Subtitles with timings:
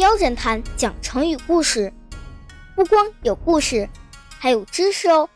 [0.00, 1.92] 喵侦探讲成语故事，
[2.74, 3.86] 不光有故事，
[4.38, 5.28] 还有知识哦。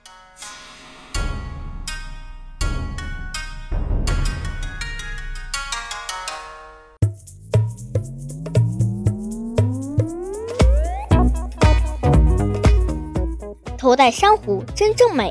[13.76, 15.31] 头戴珊瑚真正美，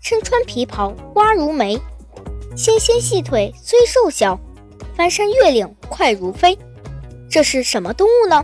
[0.00, 1.78] 身穿皮袍花如眉，
[2.56, 4.40] 纤纤细腿虽瘦小，
[4.96, 6.58] 翻山越岭快如飞。
[7.30, 8.42] 这是什么动物呢？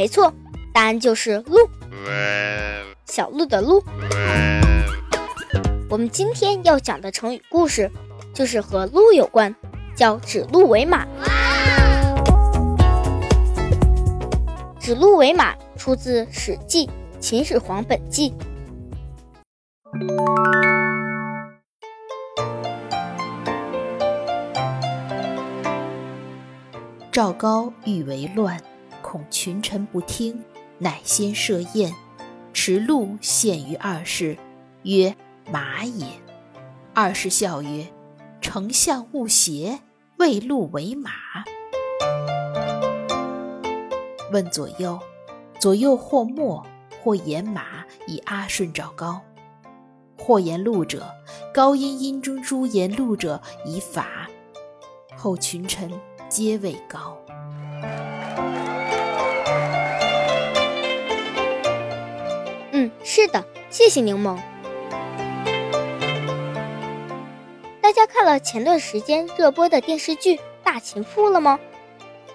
[0.00, 0.32] 没错，
[0.72, 1.58] 答案就是鹿，
[3.04, 3.84] 小鹿的鹿。
[5.90, 7.90] 我们今天要讲的成语故事
[8.32, 9.54] 就是和鹿有关。
[9.94, 11.06] 叫指鹿为马。
[14.80, 16.86] 指鹿为马出自《史记·
[17.20, 18.30] 秦始皇本纪》。
[27.12, 28.58] 赵高欲为乱，
[29.10, 30.40] 恐群臣不听，
[30.78, 31.92] 乃先设宴，
[32.52, 34.38] 持鹿献于二世，
[34.84, 35.16] 曰
[35.50, 36.06] ：“马也。”
[36.94, 37.88] 二世笑曰
[38.40, 39.80] ：“丞相勿邪。”
[40.18, 41.10] 为鹿为马。
[44.30, 45.00] 问左右，
[45.58, 46.64] 左右或默，
[47.02, 49.20] 或言马以阿顺赵高；
[50.16, 51.12] 或言鹿者，
[51.52, 54.30] 高因阴中诸言鹿者以法。
[55.16, 55.90] 后群臣
[56.28, 57.18] 皆谓高。
[62.80, 64.38] 嗯，是的，谢谢柠檬。
[67.82, 71.60] 大家看了前段时间热播的电视剧《大秦赋》了吗？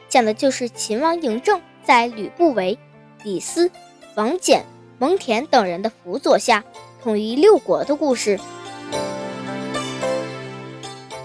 [0.07, 2.77] 讲的就是秦王嬴政在吕不韦、
[3.23, 3.71] 李斯、
[4.13, 4.61] 王翦、
[4.99, 6.63] 蒙恬等人的辅佐下
[7.01, 8.39] 统一六国的故事。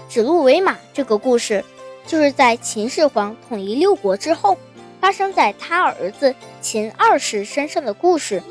[0.09, 1.63] 指鹿为马这个故事，
[2.07, 4.57] 就是在秦始皇统一六国之后，
[4.99, 8.41] 发生在他儿子秦二世身上的故事。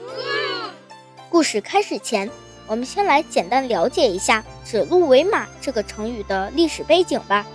[1.30, 2.28] 故事开始前。
[2.66, 7.46] 我们先来简单了解一下“指鹿为马”这个成语的历史背景吧。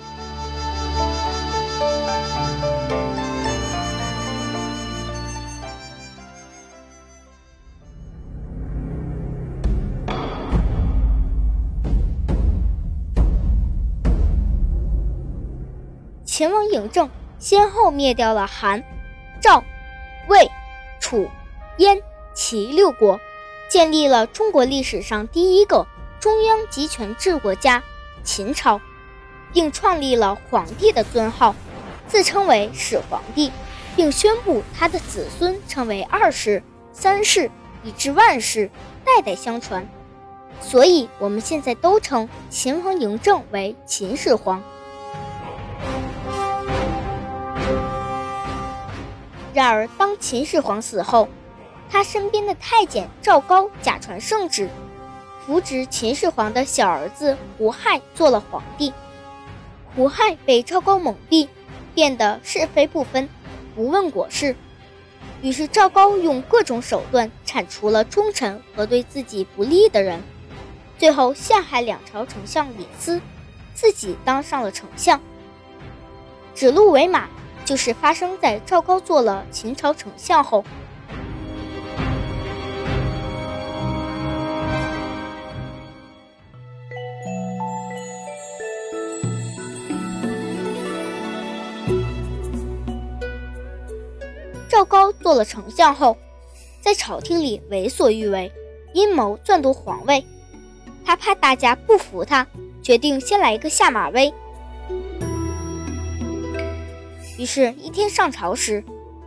[16.24, 17.10] 秦王嬴政
[17.40, 18.82] 先后灭掉了韩、
[19.42, 19.64] 赵、
[20.28, 20.50] 魏、
[21.00, 21.30] 楚、
[21.78, 22.02] 燕、
[22.34, 23.20] 齐六国。
[23.70, 25.88] 建立了中国历史上第一个
[26.20, 27.84] 中央集权制国家
[28.24, 28.80] 秦朝，
[29.54, 31.56] 并创立了皇帝的尊号，
[32.08, 33.52] 自称为始皇帝，
[33.96, 37.50] 并宣布他的子孙称为二世、三世，
[37.84, 38.70] 以至万世，
[39.04, 39.88] 代代相传。
[40.62, 44.64] 所以，我们现在都称秦王嬴政为秦始皇。
[49.54, 51.28] 然而，当秦始皇死后，
[51.90, 54.70] 他身边的太监赵高假传圣旨，
[55.46, 58.92] 扶植秦始皇的小儿子胡亥做了皇帝。
[59.96, 61.48] 胡亥被赵高蒙蔽，
[61.94, 63.30] 变得是非不分，
[63.76, 64.56] 不问国事。
[65.42, 70.22] 于是赵高用各种手段铲除了忠臣和对自己不利的人，
[70.98, 73.22] 最后陷害两朝丞相李斯，
[73.74, 75.22] 自己当上了丞相。
[76.54, 77.30] 指鹿为马，
[77.64, 80.64] 就是发生在赵高做了秦朝丞相后。
[95.26, 96.16] 做了丞相后，
[96.84, 98.52] 在朝廷里为所欲为，
[98.94, 100.24] 阴谋篡夺皇位。
[101.04, 102.46] 他怕大家不服他，
[102.84, 104.32] 决定先来一个下马威。
[107.40, 108.84] 于是，一天上朝时，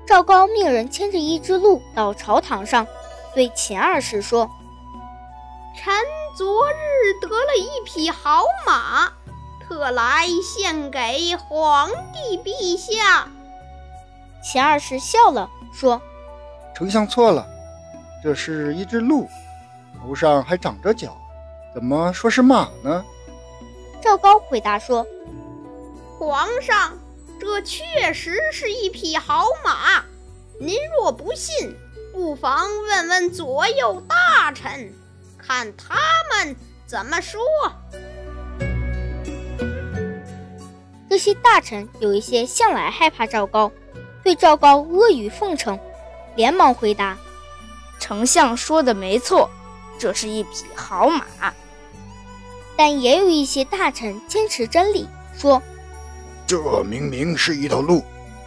[0.06, 2.86] 赵高命人牵着一只鹿到朝堂上，
[3.34, 4.48] 对秦二世说
[5.76, 5.92] ：“臣
[6.36, 9.12] 昨日得了一匹好马，
[9.66, 13.26] 特来献给皇帝陛下。”
[14.44, 16.00] 秦二世笑了，说
[16.74, 17.46] ：“丞相错了，
[18.22, 19.28] 这是一只鹿，
[20.00, 21.16] 头上还长着角，
[21.74, 23.04] 怎么说是马呢？”
[24.02, 25.06] 赵高回答说
[26.18, 26.96] ：“皇上，
[27.40, 30.04] 这确实是一匹好马。
[30.60, 31.76] 您若不信，
[32.12, 34.92] 不妨问问左右大臣，
[35.36, 35.96] 看他
[36.32, 36.56] 们
[36.86, 37.40] 怎么说。”
[41.10, 43.72] 这些大臣有一些向来害怕赵高。
[44.28, 45.80] 对赵高阿谀奉承，
[46.36, 47.16] 连忙回答
[47.98, 49.48] ：“丞相说的没错，
[49.98, 51.24] 这是一匹好马。”
[52.76, 55.62] 但也有一些大臣坚持真理，说
[56.46, 58.04] ：“这明明是一头鹿，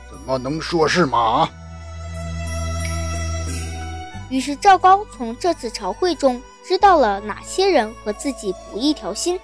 [0.08, 1.50] 怎么能说是马？”
[4.30, 9.40] 于是赵高从这次朝会中知道了哪些人和自己不一条心。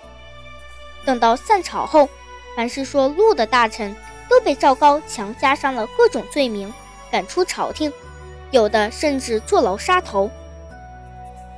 [1.04, 2.08] 等到散朝后，
[2.56, 3.96] 凡是说鹿的大臣
[4.30, 6.74] 都被赵高强加上了各种罪名，
[7.12, 7.92] 赶出朝廷，
[8.52, 10.30] 有的甚至坐牢杀头。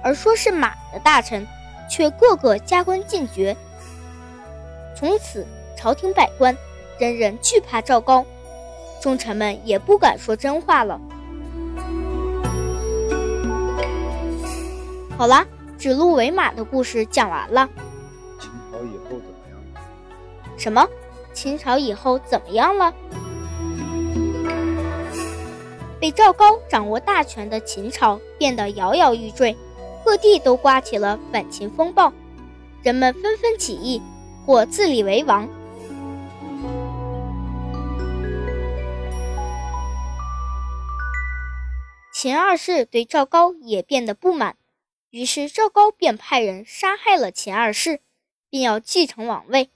[0.03, 1.45] 而说是马的大臣，
[1.89, 3.55] 却个个加官进爵。
[4.95, 5.45] 从此，
[5.77, 6.55] 朝廷百官
[6.97, 8.25] 人人惧怕赵高，
[9.01, 10.99] 忠臣们也不敢说真话了。
[15.17, 15.45] 好啦，
[15.77, 17.67] 指鹿为马的故事讲完了。
[18.39, 19.59] 秦朝以后怎么样？
[20.57, 20.87] 什么？
[21.33, 22.93] 秦朝以后怎么样了？
[25.99, 29.55] 被赵高掌握大权的秦朝变得摇摇欲坠，
[30.05, 32.13] 各地都刮起了反秦风暴，
[32.81, 34.01] 人们纷纷起义，
[34.45, 35.47] 或自立为王。
[42.13, 44.57] 秦二世对赵高也变得不满。
[45.09, 48.01] 于是赵高便派人杀害了秦二世，
[48.49, 49.69] 并要继承王位。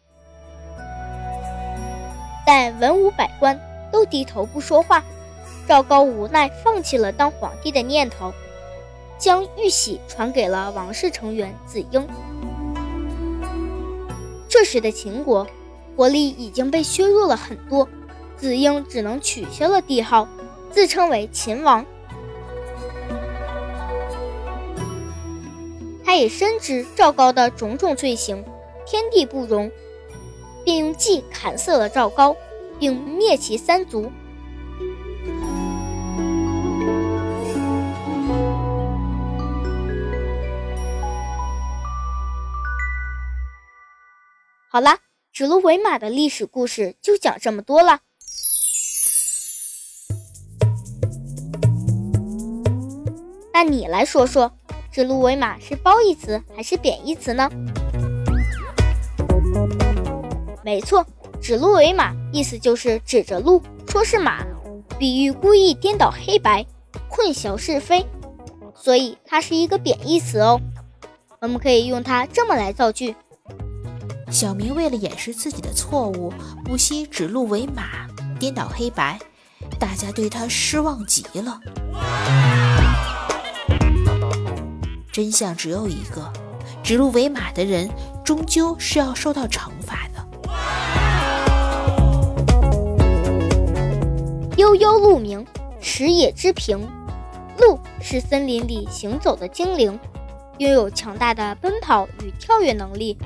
[2.46, 3.60] 但文武百官
[3.92, 5.04] 都低头不说话，
[5.68, 8.34] 赵高无奈放弃了当皇帝的念头，
[9.18, 12.08] 将玉玺传给了王室成员子婴。
[14.50, 15.48] 这时的秦国
[15.96, 17.88] 国力已经被削弱了很多，
[18.36, 20.28] 子婴只能取消了帝号，
[20.70, 21.86] 自称为秦王。
[26.06, 28.44] 他也深知赵高的种种罪行，
[28.86, 29.72] 天地不容，
[30.64, 32.36] 便用计砍死了赵高，
[32.80, 34.12] 并灭其三族。
[44.70, 45.00] 好啦，
[45.32, 48.00] 指鹿为马的历史故事就讲这么多了。
[53.54, 54.52] 那你来说说。
[54.92, 57.50] 指鹿为马是褒义词还是贬义词呢？
[60.64, 61.06] 没错，
[61.42, 64.46] 指鹿为马意思就是指着鹿说是马，
[64.98, 66.66] 比喻故意颠倒黑白、
[67.10, 68.06] 混淆是非，
[68.74, 70.60] 所以它是一个贬义词哦。
[71.42, 73.14] 我们可以用它这么来造句：
[74.32, 76.34] 小明为了掩饰自己的错误，
[76.64, 78.08] 不惜指鹿为马、
[78.40, 79.20] 颠倒黑白，
[79.78, 81.60] 大家对他失望极了。
[85.12, 86.32] 真相只有一个：
[86.82, 87.90] 指鹿为马的人
[88.24, 90.13] 终究是要受到惩罚的。
[94.64, 95.46] 悠悠鹿鸣，
[95.82, 96.80] 食野之苹。
[97.58, 100.00] 鹿是森林里行走的精灵，
[100.58, 103.18] 拥有强大的奔跑与跳跃能力。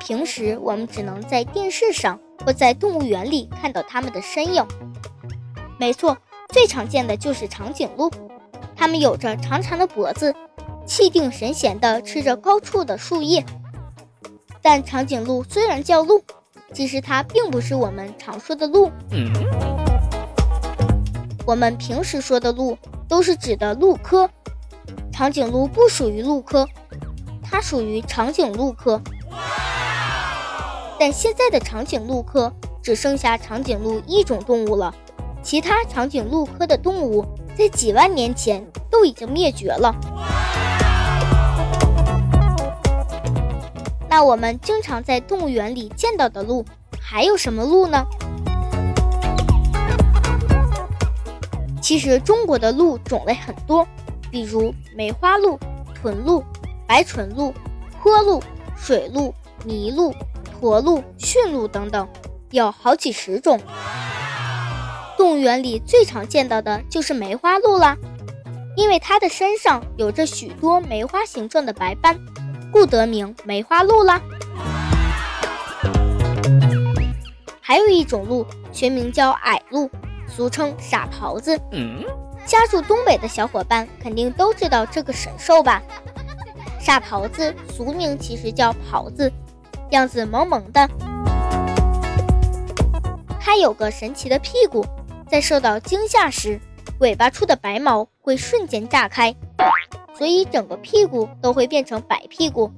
[0.00, 4.66] 平时我们只能在电视上或在动物园里看到它们的身影。
[5.78, 6.18] 没错，
[6.48, 8.10] 最常见的就是长颈鹿。
[8.74, 10.34] 它们有着长长的脖子，
[10.84, 13.46] 气定神闲地吃着高处的树叶。
[14.60, 16.20] 但长颈鹿虽然叫鹿，
[16.72, 18.90] 其实它并不是我们常说的鹿。
[21.44, 22.78] 我们平时说的鹿
[23.08, 24.28] 都是指的鹿科，
[25.12, 26.66] 长颈鹿不属于鹿科，
[27.42, 29.00] 它属于长颈鹿科。
[30.98, 34.94] 但现在的长颈鹿科只剩下长颈鹿一种动物了，
[35.42, 37.24] 其他长颈鹿科的动物。
[37.54, 39.94] 在几万年前都已经灭绝了。
[44.14, 46.62] 那我们经常在动物园里见到的鹿，
[47.00, 48.04] 还有什么鹿呢？
[51.80, 53.88] 其实中国的鹿种类很多，
[54.30, 55.58] 比如梅花鹿、
[55.94, 56.44] 豚鹿、
[56.86, 57.54] 白唇鹿、
[58.02, 58.42] 坡鹿、
[58.76, 59.32] 水鹿、
[59.64, 60.14] 麋鹿、
[60.60, 62.06] 驼鹿、驯鹿等等，
[62.50, 63.58] 有好几十种。
[65.16, 67.96] 动物园里最常见到的就是梅花鹿啦，
[68.76, 72.20] 因为它的身上有着许多梅花形状的白斑，
[72.72, 74.20] 故得名梅花鹿啦。
[77.60, 79.90] 还有一种鹿，学名叫矮鹿，
[80.26, 81.60] 俗称傻狍子。
[82.46, 85.82] 家住东北的小伙伴肯定都知道这个神兽吧？
[86.80, 89.30] 傻狍子俗名其实叫狍子，
[89.90, 90.88] 样子萌萌的，
[93.38, 94.84] 它有个神奇的屁股。
[95.28, 96.60] 在受到惊吓时，
[96.98, 99.34] 尾巴处的白毛会瞬间炸开，
[100.16, 102.70] 所以整个屁股都会变成白屁股，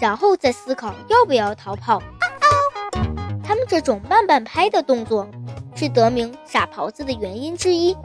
[0.00, 2.02] 然后再思考要不要逃跑。
[3.44, 5.28] 他们这种慢半拍的动作，
[5.76, 7.96] 是得名傻狍子的原因之一。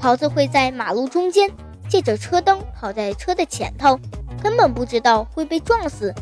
[0.00, 1.50] 狍子会在马路中间
[1.90, 4.00] 借着车灯跑在车的前头，
[4.42, 6.14] 根本不知道会被撞死，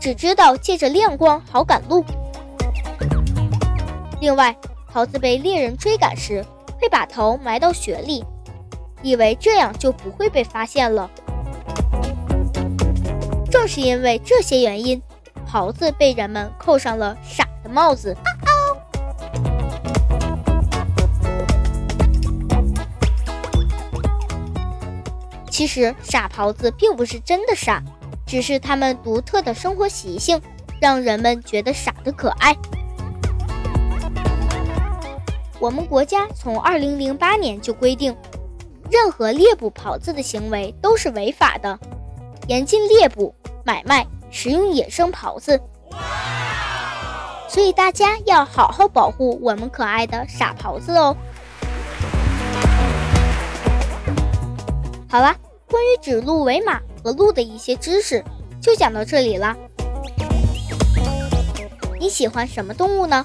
[0.00, 2.02] 只知道借着亮光好赶路。
[4.22, 4.56] 另外，
[4.94, 6.46] 狍子被猎人追赶时
[6.80, 8.24] 会把头埋到雪里，
[9.02, 11.10] 以为这样就不会被发现了。
[13.50, 15.02] 正是因为这些原因，
[15.44, 18.16] 狍子被人们扣上了傻的帽子。
[25.50, 27.82] 其实傻狍子并不是真的傻，
[28.24, 30.40] 只是他们独特的生活习性
[30.80, 32.56] 让人们觉得傻的可爱。
[35.62, 38.12] 我们国家从二零零八年就规定，
[38.90, 41.78] 任何猎捕狍子的行为都是违法的，
[42.48, 45.60] 严禁猎捕、买卖、食用野生狍子。
[47.48, 51.16] 所以大家要好好保护我们可爱的傻狍子哦。
[55.08, 55.36] 好啦，
[55.70, 58.24] 关于指鹿为马和鹿的一些知识
[58.60, 59.56] 就讲到这里啦。
[62.00, 63.24] 你喜欢什么动物呢？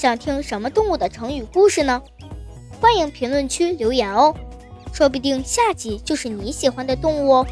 [0.00, 2.00] 想听什么动物的成语故事呢？
[2.80, 4.34] 欢迎评论区留言哦，
[4.94, 7.46] 说不定下集就是你喜欢的动物哦。